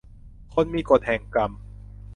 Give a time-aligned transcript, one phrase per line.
[0.53, 1.51] คนมีกฎแห่งกรรม